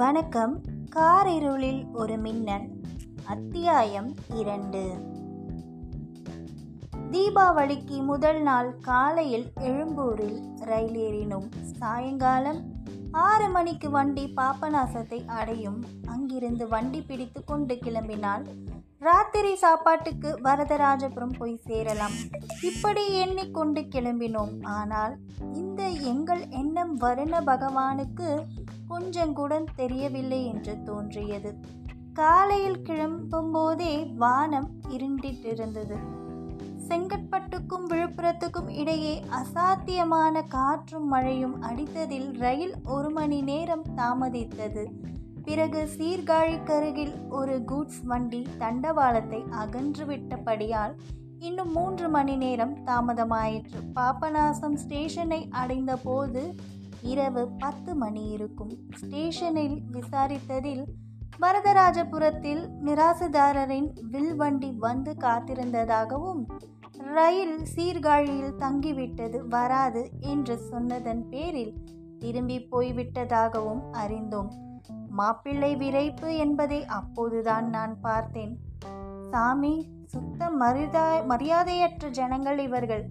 [0.00, 0.62] வணக்கம்.
[0.96, 2.80] காரிருளில் ஒரு மின்னல்
[3.24, 4.94] அத்தியாயம் இரண்டு.
[7.10, 12.79] தீபாவளிக்கு முதல் நாள் காலையில் எழும்பூரில் ரயில் ஏறினோம் சாயங்காலம்
[13.12, 15.84] ஆறு மணிக்கு வண்டி பாபநாசத்தை அடையும்.
[16.06, 18.46] அங்கிருந்து வண்டி பிடித்து கொண்டு கிளம்பினால்
[18.98, 22.12] ராத்திரி சாப்பாட்டுக்கு வரதராஜபுரம் போய் சேரலாம்.
[22.62, 24.62] இப்படி எண்ணிக்கொண்டு கிளம்பினோம்.
[24.62, 25.16] ஆனால்
[25.54, 28.46] இந்த எங்கள் எண்ணம் வருண பகவானுக்கு
[28.88, 31.60] கொஞ்சம் கூட தெரியவில்லை என்று தோன்றியது.
[32.12, 35.98] காலையில் கிளம்பும் போதே வானம் இருண்டிட்டிருந்தது.
[36.90, 44.84] செங்கற்பட்டுக்கும் விழுப்புரத்துக்கும் இடையே அசாத்தியமான காற்றும் மழையும் அடித்ததில் ரயில் ஒரு மணி நேரம் தாமதித்தது.
[45.42, 50.94] பிறகு சீர்காழிக்கருகில் ஒரு கூட்ஸ் வண்டி தண்டவாளத்தை அகன்றுவிட்டபடியால்
[51.38, 53.80] இன்னும் மூன்று மணி நேரம் தாமதமாயிற்று.
[53.94, 56.54] பாபநாசம் ஸ்டேஷனை அடைந்த போது
[57.02, 58.74] இரவு பத்து மணி இருக்கும்.
[58.96, 60.84] ஸ்டேஷனில் விசாரித்ததில்
[61.40, 66.42] வரதராஜபுரத்தில் மிராசுதாரரின் வில் வண்டி வந்து காத்திருந்ததாகவும்
[67.04, 71.74] ரயில் சீர்காழியில் தங்கிவிட்டது வராது என்று சொன்னதன் பேரில்
[72.18, 74.50] திரும்பி போய்விட்டதாகவும் அறிந்தோம்.
[75.10, 78.58] மாப்பிள்ளை விரைப்பு என்பதை அப்போதுதான் நான் பார்த்தேன்.
[79.30, 83.04] சாமி சுத்த மரியாதை மரியாதையற்ற ஜனங்கள் இவர்கள்.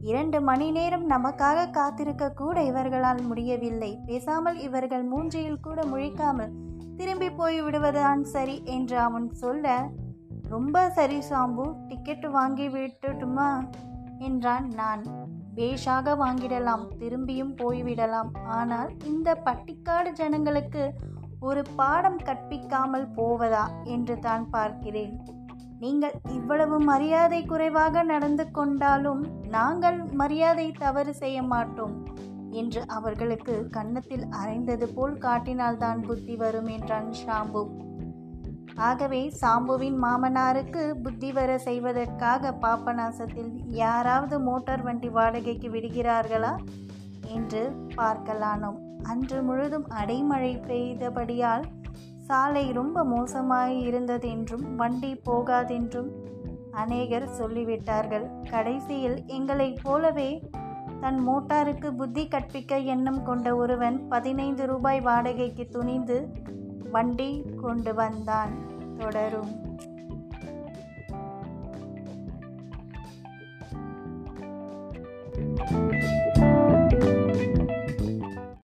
[0.00, 3.98] இரண்டு மணி நேரம் நமக்காக காத்திருக்க கூட இவர்களால் முடியவில்லை.
[4.06, 6.54] பேசாமல் இவர்கள் மூஞ்சியில் கூட முழிக்காமல்
[6.96, 9.88] திரும்பி போய் விடுவதுதான் சரி என்று அவன் சொல்ல
[10.48, 13.50] ரொம்ப சரி சாம்பு டிக்கெட் வாங்கி விட்டுட்டுமா?
[14.18, 15.02] என்றான் நான்.
[15.54, 18.30] பேஷாக வாங்கிடலாம் திரும்பியும் போய்விடலாம்.
[18.44, 20.84] ஆனால் இந்த பட்டிக்காடு ஜனங்களுக்கு
[21.40, 25.14] ஒரு பாடம் கற்பிக்காமல் போவதா என்று தான் பார்க்கிறேன்.
[25.78, 31.96] நீங்கள் இவ்வளவு மரியாதை குறைவாக நடந்து கொண்டாலும் நாங்கள் மரியாதை தவறு செய்ய மாட்டோம்
[32.50, 37.64] என்று அவர்களுக்கு கன்னத்தில் அரைந்தது போல் காட்டினால்தான் புத்தி வரும் என்றான் ஷாம்பு.
[38.76, 46.56] ஆகவே சாம்புவின் மாமனாருக்கு புத்தி வர செய்வதற்காக பாப்பநாசத்தில் யாராவது மோட்டார் வண்டி வாடகைக்கு விடுகிறார்களா
[47.26, 48.78] என்று பார்க்கலானோம்.
[49.02, 51.64] அன்று முழுதும் அடைமழை பெய்தபடியால்
[52.18, 56.08] சாலை ரொம்ப மோசமாய் இருந்ததென்றும் வண்டி போகாதென்றும்
[56.72, 58.48] அநேகர் சொல்லிவிட்டார்கள்.
[58.50, 60.50] கடைசியில் எங்களைப் போலவே
[61.00, 66.32] தன் மோட்டாருக்கு புத்தி கற்பிக்க எண்ணம் கொண்ட ஒருவன் பதினைந்து ரூபாய் வாடகைக்கு துணிந்து
[66.90, 68.54] வண்டி கொண்டு வந்தான்.
[68.98, 69.64] தொடரும்.